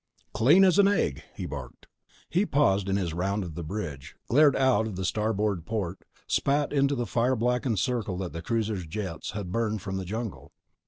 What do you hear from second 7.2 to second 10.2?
blackened circle that the cruiser's jets had burned from the